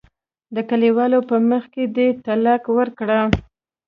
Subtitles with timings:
[0.55, 3.19] د کلیوالو په مخ کې دې طلاق ورکړه.